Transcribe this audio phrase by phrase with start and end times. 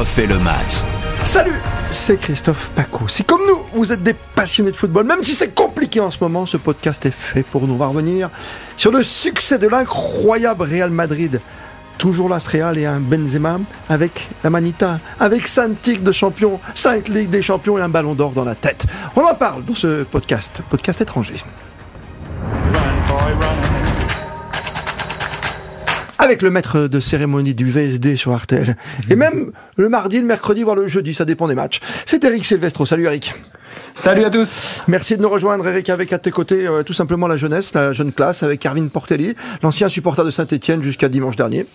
[0.00, 0.80] refait le match.
[1.26, 1.60] Salut,
[1.90, 3.06] c'est Christophe Paco.
[3.06, 6.16] Si comme nous, vous êtes des passionnés de football, même si c'est compliqué en ce
[6.22, 7.76] moment, ce podcast est fait pour nous.
[7.76, 8.30] Revenir
[8.78, 11.42] sur le succès de l'incroyable Real Madrid.
[11.98, 13.58] Toujours l'As Real et un Benzema
[13.90, 18.14] avec la Manita, avec 5 titres de champion, 5 Ligues des champions et un ballon
[18.14, 18.86] d'or dans la tête.
[19.16, 21.44] On en parle dans ce podcast, podcast étranger.
[26.30, 28.76] Avec le maître de cérémonie du VSD sur Artel.
[29.10, 31.80] Et même le mardi, le mercredi, voire le jeudi, ça dépend des matchs.
[32.06, 32.86] C'est Eric Silvestro.
[32.86, 33.34] Salut Eric.
[33.96, 34.84] Salut à tous.
[34.86, 37.92] Merci de nous rejoindre, Eric, avec à tes côtés euh, tout simplement la jeunesse, la
[37.92, 41.66] jeune classe, avec Carvin Portelli, l'ancien supporter de Saint-Etienne jusqu'à dimanche dernier.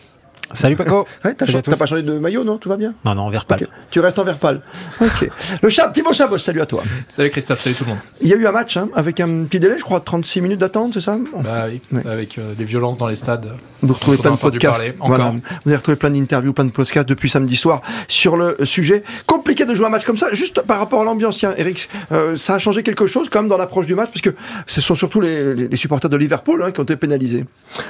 [0.54, 1.06] Salut Paco.
[1.26, 2.58] ouais, t'as, pas changé de maillot, non?
[2.58, 2.94] Tout va bien?
[3.04, 3.68] Non, non, en vert pâle.
[3.90, 4.62] Tu restes en vert pâle.
[5.02, 5.30] Ok.
[5.62, 6.84] Le chat, Thibaut Chabot, salut à toi.
[7.08, 8.00] Salut Christophe, salut tout le monde.
[8.22, 10.60] Il y a eu un match hein, avec un petit délai, je crois, 36 minutes
[10.60, 11.18] d'attente, c'est ça?
[11.44, 13.52] Bah oui, avec euh, des violences dans les stades.
[13.82, 14.84] Vous retrouvez plein de podcasts.
[15.00, 15.34] Voilà.
[15.64, 19.04] Vous avez retrouvé plein d'interviews, plein de podcasts depuis samedi soir sur le sujet.
[19.26, 22.36] Compliqué de jouer un match comme ça, juste par rapport à l'ambiance, tiens, Eric, euh,
[22.36, 24.32] ça a changé quelque chose quand même dans l'approche du match, puisque
[24.68, 27.46] ce sont surtout les, les, supporters de Liverpool hein, qui ont été pénalisés.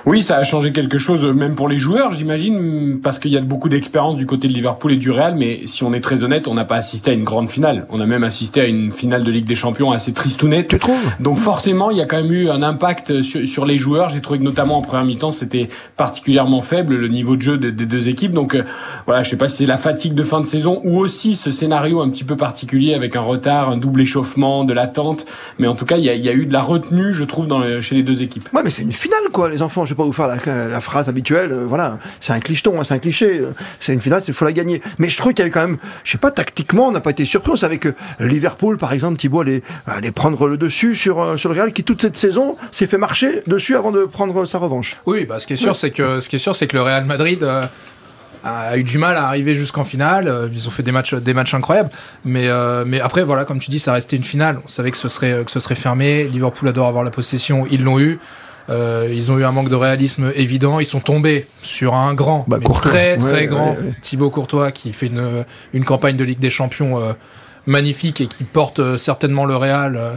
[0.05, 2.44] Oui, ça a changé quelque chose, même pour les joueurs, j'imagine,
[3.01, 5.83] parce qu'il y a beaucoup d'expérience du côté de Liverpool et du Real, mais si
[5.83, 7.85] on est très honnête, on n'a pas assisté à une grande finale.
[7.89, 10.67] On a même assisté à une finale de Ligue des Champions assez tristounette.
[10.67, 11.11] Tu trouves?
[11.19, 14.09] Donc forcément, il y a quand même eu un impact sur, sur les joueurs.
[14.09, 17.71] J'ai trouvé que notamment en première mi-temps, c'était particulièrement faible le niveau de jeu des,
[17.71, 18.31] des deux équipes.
[18.31, 18.63] Donc euh,
[19.05, 21.51] voilà, je sais pas si c'est la fatigue de fin de saison ou aussi ce
[21.51, 25.25] scénario un petit peu particulier avec un retard, un double échauffement, de l'attente.
[25.59, 27.47] Mais en tout cas, il y a, y a, eu de la retenue, je trouve,
[27.47, 28.47] dans chez les deux équipes.
[28.53, 29.85] Ouais, mais c'est une finale, quoi, les enfants.
[29.85, 31.51] Je vais pas vous faire la, la phrase habituelle.
[31.51, 33.41] Euh, voilà, c'est un clicheton, hein, c'est un cliché
[33.79, 34.81] c'est une finale, il faut la gagner.
[34.97, 37.11] Mais je trouve qu'il y avait quand même, je sais pas, tactiquement, on n'a pas
[37.11, 37.51] été surpris.
[37.51, 41.49] On savait que Liverpool, par exemple, Thibaut allait, allait prendre le dessus sur, euh, sur
[41.49, 44.97] le Real, qui toute cette saison s'est fait marcher dessus avant de prendre sa revanche.
[45.05, 46.83] Oui, bah, ce qui est sûr, c'est que, ce qui est sûr, c'est que le
[46.83, 47.63] Real Madrid, euh,
[48.43, 50.27] a eu du mal à arriver jusqu'en finale.
[50.27, 51.89] Euh, ils ont fait des matchs, des matchs incroyables.
[52.23, 52.47] Mais,
[52.85, 54.59] mais après, voilà, comme tu dis, ça restait une finale.
[54.63, 56.27] On savait que ce serait, que ce serait fermé.
[56.27, 57.65] Liverpool adore avoir la possession.
[57.71, 58.19] Ils l'ont eu.
[58.69, 60.79] Euh, ils ont eu un manque de réalisme évident.
[60.79, 65.45] Ils sont tombés sur un grand, bah, très très grand Thibaut Courtois qui fait une,
[65.73, 67.13] une campagne de Ligue des Champions euh,
[67.67, 69.95] magnifique et qui porte euh, certainement le Real.
[69.95, 70.13] Euh,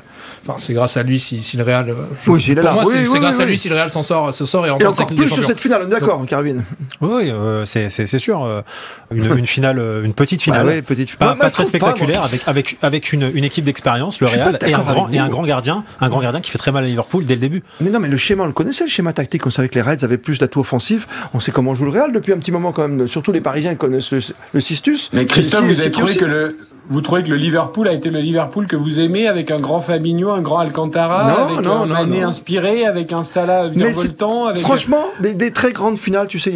[0.47, 1.88] enfin, c'est grâce à lui si, si le Real.
[1.88, 4.32] Euh, je, oui, pour moi, c'est oui, grâce à lui si le Real s'en sort,
[4.34, 5.88] se sort et encore, et encore plus sur cette finale.
[5.88, 6.56] D'accord, Carvin.
[7.00, 7.88] Oui, euh, c'est
[8.19, 8.62] sûr.
[9.10, 10.66] Une, une, finale, une petite finale.
[10.66, 11.16] Bah, petite...
[11.16, 14.78] Pas, pas très spectaculaire, avec avec avec une, une équipe d'expérience, le Real et un
[14.78, 17.34] grand et un grand gardien, un grand gardien qui fait très mal à Liverpool dès
[17.34, 17.62] le début.
[17.80, 19.47] Mais non, mais le schéma, on le connaissait, le schéma tactique.
[19.47, 21.06] On savait que les Reds avaient plus d'atouts offensifs.
[21.34, 23.09] On sait comment joue le Real depuis un petit moment quand même.
[23.09, 24.20] Surtout les Parisiens connaissent le,
[24.53, 25.10] le Sistus.
[25.12, 28.21] Mais Christophe, vous avez trouvé que le vous trouvez que le Liverpool a été le
[28.21, 31.87] Liverpool que vous aimez avec un grand Fabinho, un grand Alcantara, non, avec non, un
[31.87, 36.53] Mané inspiré, avec un Salah virevoltant avec Franchement, des, des, très grandes finales, tu sais,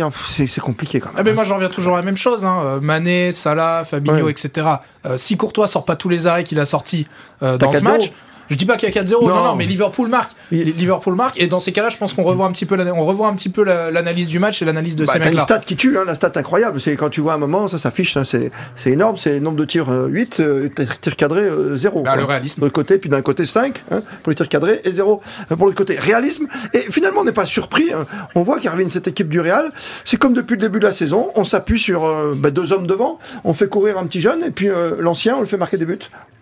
[0.47, 1.17] c'est compliqué quand même.
[1.19, 2.45] Ah mais moi j'en reviens toujours à la même chose.
[2.45, 2.61] Hein.
[2.65, 4.31] Euh, Mané, Salah, Fabinho, ouais.
[4.31, 4.67] etc.
[5.07, 7.07] Euh, si Courtois sort pas tous les arrêts qu'il a sortis
[7.43, 8.13] euh, dans ce match.
[8.53, 9.29] Je dis pas qu'il y a 4-0, non.
[9.29, 10.31] non, non, mais Liverpool marque.
[10.51, 13.29] Liverpool marque, et dans ces cas-là, je pense qu'on revoit un petit peu, on revoit
[13.29, 15.33] un petit peu l'analyse du match et l'analyse de bah, ces mecs-là.
[15.33, 16.81] une stat qui tue, hein, la stat incroyable.
[16.81, 18.51] C'est quand tu vois un moment, ça s'affiche, hein, c'est
[18.91, 19.17] énorme.
[19.17, 20.69] C'est nombre de tirs 8, euh,
[21.01, 22.03] tirs cadrés 0.
[22.03, 22.63] Bah, le réalisme.
[22.63, 25.21] De côté, puis d'un côté 5 hein, pour les tirs cadrés et 0
[25.51, 25.99] euh, pour l'autre côté.
[25.99, 26.47] Réalisme.
[26.75, 27.93] Et finalement, on n'est pas surpris.
[27.93, 28.07] Hein.
[28.35, 29.71] On voit qu'Arvin, cette équipe du Real,
[30.05, 31.31] c'est comme depuis le début de la saison.
[31.37, 34.51] On s'appuie sur euh, bah, deux hommes devant, on fait courir un petit jeune, et
[34.51, 35.99] puis euh, l'ancien, on le fait marquer des buts.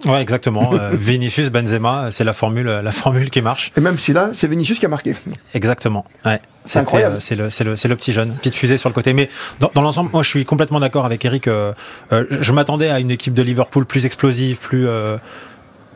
[0.06, 0.70] Ouais, exactement.
[0.92, 3.72] Vinicius, Benzema, c'est la formule la formule qui marche.
[3.76, 5.14] Et même si là, c'est Vinicius qui a marqué.
[5.54, 6.04] Exactement.
[6.24, 6.40] Ouais.
[6.64, 7.16] C'est incroyable.
[7.20, 9.12] C'est le, le, le, petit jeune, petite fusée sur le côté.
[9.12, 9.28] Mais
[9.60, 11.48] dans, dans l'ensemble, moi, je suis complètement d'accord avec Eric.
[11.48, 11.72] Euh,
[12.12, 15.16] euh, je m'attendais à une équipe de Liverpool plus explosive, plus euh,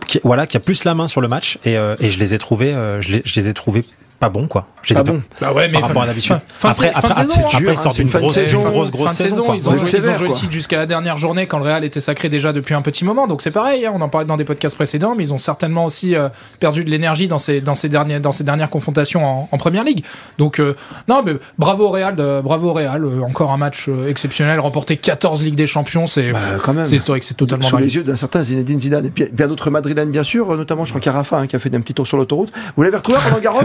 [0.06, 1.58] qui, voilà, qui a plus la main sur le match.
[1.64, 3.84] Et, et je les ai trouvés, je les, je les ai trouvés
[4.24, 4.66] pas bon quoi.
[4.92, 5.22] Pas bon.
[5.40, 6.36] Bah ouais, mais par rapport à l'habitude.
[6.62, 9.34] Après, après, après, saison, après, ils sortent une grosse, saison, une grosse, grosse fin saison.
[9.36, 11.64] saison ils ont joué, ils ont joué le titre jusqu'à la dernière journée quand le
[11.64, 13.26] Real était sacré déjà depuis un petit moment.
[13.26, 15.84] Donc c'est pareil, hein, on en parlait dans des podcasts précédents, mais ils ont certainement
[15.84, 16.28] aussi euh,
[16.60, 19.84] perdu de l'énergie dans ces, dans, ces dernières, dans ces dernières confrontations en, en Première
[19.84, 20.04] Ligue.
[20.38, 20.74] Donc euh,
[21.08, 23.04] non, mais bravo au Real, de, bravo au Real.
[23.04, 27.66] Euh, encore un match exceptionnel, remporter 14 Ligues des Champions, c'est bah, historique, c'est totalement
[27.66, 30.92] Sous les yeux d'un certain Zinedine Zidane et bien, d'autres madrilènes bien sûr, notamment je
[30.92, 32.52] crois Carafa hein, qui a fait un petit tour sur l'autoroute.
[32.76, 33.62] Vous l'avez retrouvé pendant Garros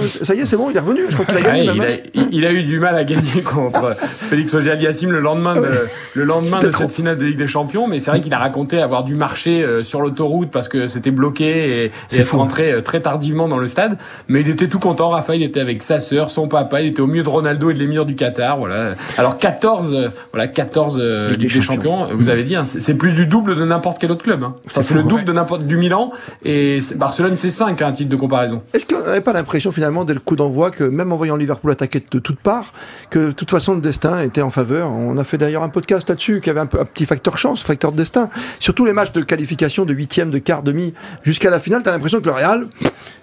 [0.00, 1.02] Ça y est, c'est bon, il est revenu.
[1.08, 1.70] Je crois qu'il a gagné.
[1.70, 5.20] Ouais, il, a, il, il, a, eu du mal à gagner contre Félix Auger-Aliassime le
[5.20, 5.66] lendemain de,
[6.14, 7.88] le lendemain de cette finale de Ligue des Champions.
[7.88, 11.10] Mais c'est vrai qu'il a raconté avoir dû marcher euh, sur l'autoroute parce que c'était
[11.10, 13.98] bloqué et, et être rentré euh, très tardivement dans le stade.
[14.28, 15.08] Mais il était tout content.
[15.08, 16.80] Raphaël était avec sa sœur, son papa.
[16.80, 18.58] Il était au milieu de Ronaldo et de l'émir du Qatar.
[18.58, 18.94] Voilà.
[19.16, 22.02] Alors 14, euh, voilà 14 euh, Ligue, des, Champions.
[22.02, 22.16] Champions.
[22.16, 24.42] Vous avez dit, hein, c'est plus du double de n'importe quel autre club.
[24.42, 24.54] Hein.
[24.66, 25.24] C'est le double ouais.
[25.24, 26.10] de n'importe du Milan
[26.44, 28.62] et Barcelone c'est 5 un hein, titre de comparaison.
[28.74, 31.34] Est-ce qu'on n'avait pas l'impression finalement finalement dès le coup d'envoi que même en voyant
[31.34, 32.74] Liverpool attaquer de toutes parts,
[33.08, 34.90] que de toute façon le destin était en faveur.
[34.90, 37.62] On a fait d'ailleurs un podcast là-dessus qui avait un, peu, un petit facteur chance,
[37.62, 38.28] facteur de destin.
[38.60, 40.92] Sur tous les matchs de qualification de huitième, de quart, demi
[41.22, 42.68] jusqu'à la finale, t'as l'impression que le Real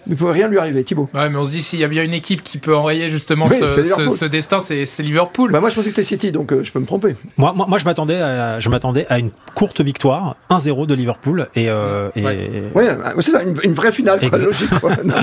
[0.08, 1.10] ne pouvait rien lui arriver, Thibaut.
[1.14, 3.48] Ouais, mais on se dit s'il y a bien une équipe qui peut enrayer justement
[3.48, 5.52] ce, ce, ce, destin, c'est Liverpool.
[5.52, 7.16] Bah moi je pensais que c'était City, donc euh, je peux me tromper.
[7.38, 11.48] Moi, moi, moi je m'attendais à, je m'attendais à une courte victoire, 1-0 de Liverpool
[11.56, 12.24] et, euh, et...
[12.76, 12.88] ouais,
[13.20, 14.70] c'est ça, une, une, vraie finale, quoi, logique.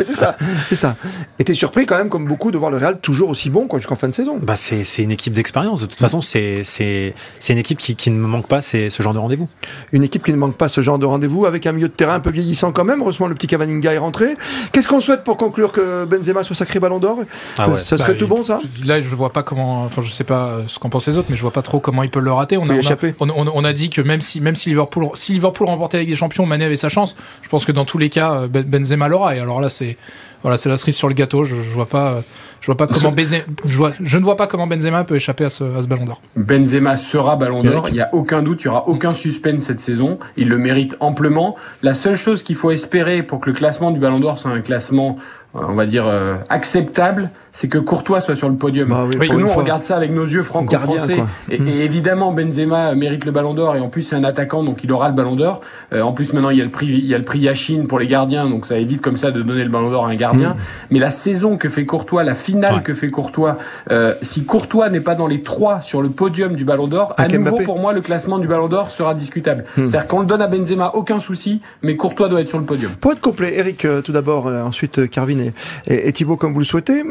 [0.05, 0.37] c'est ça,
[0.69, 0.97] c'est ça.
[1.39, 3.97] Et t'es surpris quand même, comme beaucoup, de voir le Real toujours aussi bon jusqu'en
[3.97, 4.39] fin de saison.
[4.41, 5.81] Bah c'est une équipe d'expérience.
[5.81, 7.15] De toute façon, c'est c'est
[7.49, 9.49] une équipe qui, qui ne me manque pas, ce genre de rendez-vous.
[9.93, 12.15] Une équipe qui ne manque pas ce genre de rendez-vous avec un milieu de terrain
[12.15, 13.01] un peu vieillissant quand même.
[13.01, 14.37] Heureusement, le petit Cavaninga est rentré.
[14.73, 17.21] Qu'est-ce qu'on souhaite pour conclure que Benzema soit sacré Ballon d'Or?
[17.59, 17.81] Ah ouais.
[17.81, 18.59] Ça serait bah, tout bon, ça?
[18.85, 19.85] Là, je vois pas comment.
[19.85, 22.03] Enfin, je sais pas ce qu'en pensent les autres, mais je vois pas trop comment
[22.03, 22.57] il peut le rater.
[22.57, 22.75] On a,
[23.21, 26.09] on a, on, a, dit que même si, même si Liverpool, si Liverpool remportait avec
[26.09, 27.17] des champions, Mané avait sa chance.
[27.43, 29.37] Je pense que dans tous les cas, euh, ben, Benzema l'aura.
[29.37, 29.97] Et alors là, c'est
[30.43, 31.45] voilà, c'est la cerise sur le gâteau.
[31.45, 32.23] Je, je vois pas.
[32.63, 35.45] Je vois pas comment Benzema, je, vois, je, ne vois pas comment Benzema peut échapper
[35.45, 36.23] à ce, à ce ballon d'or.
[36.37, 37.89] Benzema sera ballon d'or.
[37.89, 38.63] Il y a aucun doute.
[38.63, 40.21] Il y aura aucun suspense cette saison.
[40.37, 41.57] Il le mérite amplement.
[41.83, 44.61] La seule chose qu'il faut espérer pour que le classement du ballon d'or soit un
[44.61, 45.17] classement
[45.55, 48.89] on va dire euh, acceptable, c'est que Courtois soit sur le podium.
[48.89, 51.19] Bah oui, nous, on regarde ça avec nos yeux franco-français.
[51.51, 54.83] Et, et, évidemment, Benzema mérite le Ballon d'Or et en plus c'est un attaquant, donc
[54.83, 55.61] il aura le Ballon d'Or.
[55.93, 57.87] Euh, en plus, maintenant il y a le prix, il y a le prix Yachine
[57.87, 60.15] pour les gardiens, donc ça évite comme ça de donner le Ballon d'Or à un
[60.15, 60.51] gardien.
[60.51, 60.57] Mm.
[60.93, 63.59] Mais la saison que fait Courtois, la finale que fait Courtois,
[63.91, 67.29] euh, si Courtois n'est pas dans les trois sur le podium du Ballon d'Or, à
[67.29, 69.65] nouveau pour moi le classement du Ballon d'Or sera discutable.
[69.77, 69.87] Mm.
[69.87, 72.93] C'est-à-dire qu'on le donne à Benzema, aucun souci, mais Courtois doit être sur le podium.
[72.93, 75.42] Pour être complet, Eric, euh, tout d'abord, ensuite Carvin
[75.87, 77.03] et, Thibaut comme vous le souhaitez,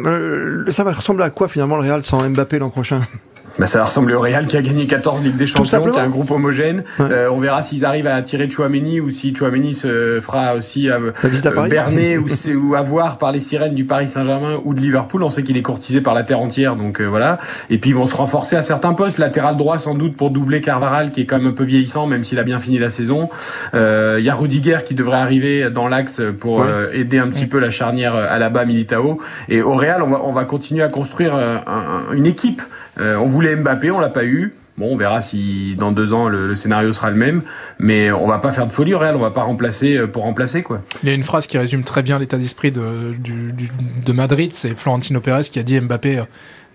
[0.70, 3.02] ça va ressembler à quoi finalement le Real sans Mbappé l'an prochain?
[3.60, 6.04] Bah, ça va ressembler au Real qui a gagné 14 Ligues des Champions, qui a
[6.04, 6.84] un groupe homogène.
[7.00, 11.12] Euh, on verra s'ils arrivent à attirer Chouameni ou si Chouameni se fera aussi euh,
[11.26, 12.26] euh berner ou,
[12.64, 15.24] ou avoir par les sirènes du Paris Saint-Germain ou de Liverpool.
[15.24, 17.40] On sait qu'il est courtisé par la terre entière, donc euh, voilà.
[17.70, 20.62] Et puis ils vont se renforcer à certains postes, latéral droit sans doute pour doubler
[20.62, 23.30] Carvaral qui est quand même un peu vieillissant, même s'il a bien fini la saison.
[23.74, 27.70] Il y a Rudiger qui devrait arriver dans l'axe pour aider un petit peu la
[27.70, 29.20] charnière à la bas Militao.
[29.50, 32.62] Et au Real, on va, on va continuer à construire un, une équipe
[33.00, 34.54] euh, on voulait Mbappé, on l'a pas eu.
[34.78, 37.42] Bon, on verra si dans deux ans le, scénario sera le même,
[37.78, 40.24] mais on va pas faire de folie au Real, on va pas remplacer euh, pour
[40.24, 40.82] remplacer quoi.
[41.04, 45.20] Il y a une phrase qui résume très bien l'état d'esprit de, Madrid, c'est Florentino
[45.20, 46.24] Pérez qui a dit Mbappé euh,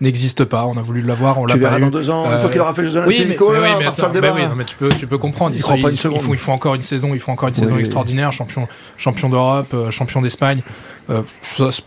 [0.01, 0.65] n'existe pas.
[0.65, 1.81] On a voulu l'avoir, on l'a pas eu.
[1.81, 3.87] dans deux ans, une fois qu'il aura fait les Jeux Olympiques, oui, mais, oui, mais,
[3.87, 5.55] attends, oui, mais tu peux, tu peux comprendre.
[5.55, 8.31] Il, il, il, faut, il faut encore une saison, il faut encore une saison extraordinaire,
[8.31, 8.67] champion,
[8.97, 10.61] champion d'Europe, champion d'Espagne.
[11.09, 11.21] Euh,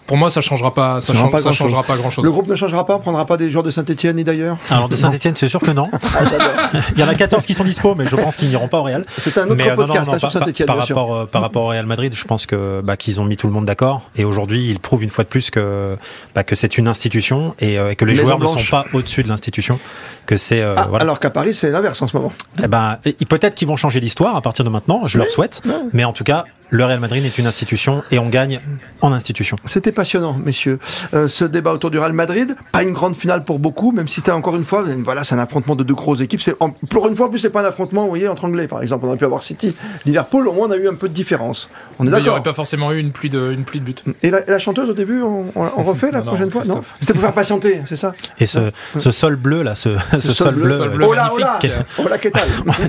[0.07, 2.25] pour moi, ça changera pas, ça, change, pas, ça changera pas grand chose.
[2.25, 4.57] Le groupe ne changera pas, on prendra pas des joueurs de Saint-Etienne ni d'ailleurs?
[4.71, 5.89] Alors de Saint-Etienne, c'est sûr que non.
[6.13, 6.25] Ah,
[6.97, 8.83] Il y en a 14 qui sont dispo, mais je pense qu'ils n'iront pas au
[8.83, 9.05] Real.
[9.09, 10.67] C'est un autre mais, podcast non, non, non, sur Saint-Etienne.
[10.67, 13.37] Par, rapport, euh, par rapport au Real Madrid, je pense que bah, qu'ils ont mis
[13.37, 14.03] tout le monde d'accord.
[14.17, 15.97] Et aujourd'hui, ils prouvent une fois de plus que
[16.35, 18.57] bah, que c'est une institution et, euh, et que les Maison joueurs Blanche.
[18.57, 19.79] ne sont pas au-dessus de l'institution.
[20.25, 21.03] Que c'est euh, ah, voilà.
[21.03, 22.33] Alors qu'à Paris, c'est l'inverse en ce moment.
[22.63, 22.99] Eh ben,
[23.29, 25.07] peut-être qu'ils vont changer l'histoire à partir de maintenant.
[25.07, 25.61] Je oui, leur souhaite.
[25.93, 28.61] Mais en tout cas, le Real Madrid est une institution et on gagne
[29.01, 29.57] en institution.
[29.65, 30.79] C'était passionnant, messieurs.
[31.15, 34.17] Euh, ce débat autour du Real Madrid, pas une grande finale pour beaucoup, même si
[34.17, 36.43] c'était encore une fois, voilà, c'est un affrontement de deux grosses équipes.
[36.43, 36.57] C'est
[36.89, 39.05] pour une fois, plus c'est pas un affrontement, vous voyez, entre anglais, par exemple.
[39.05, 39.75] On aurait pu avoir City,
[40.05, 40.49] Liverpool.
[40.49, 41.69] Au moins, on a eu un peu de différence.
[41.99, 42.21] On est d'accord.
[42.21, 43.95] Il n'y aurait pas forcément eu une pluie de, une pluie de buts.
[44.23, 46.65] Et la, et la chanteuse au début, on, on refait la non, prochaine non, fois
[46.65, 48.15] Non, c'était pour faire patienter, c'est ça.
[48.39, 50.73] Et ce, ce sol bleu là, ce, ce, sol, bleu.
[50.73, 51.59] Sol bleu oh là, oh là,
[51.99, 52.39] oh là, qu'est-ce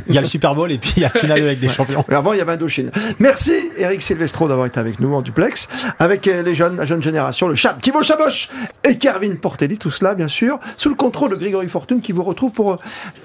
[0.08, 1.70] Il y a le Super Bowl et puis il y a la finale avec des
[1.70, 2.06] champions.
[2.10, 2.92] Avant, il y avait Indochine.
[3.20, 5.68] Merci, Eric Silvestro d'avoir été avec nous en duplex,
[6.00, 8.50] avec les jeunes, la jeune génération, le Chab, Thibaut Chaboche
[8.84, 12.24] et Kervin Portelli, tout cela bien sûr, sous le contrôle de Grégory Fortune qui vous
[12.24, 12.78] retrouve pour euh,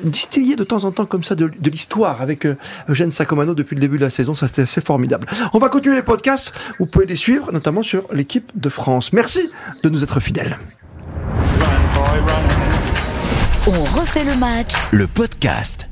[0.03, 2.57] distiller de temps en temps comme ça de, de l'histoire avec euh,
[2.89, 5.27] Eugène Sacomano depuis le début de la saison, ça c'est assez formidable.
[5.53, 9.13] On va continuer les podcasts, vous pouvez les suivre notamment sur l'équipe de France.
[9.13, 9.51] Merci
[9.83, 10.59] de nous être fidèles.
[13.69, 14.75] On refait le match.
[14.93, 15.89] Le podcast.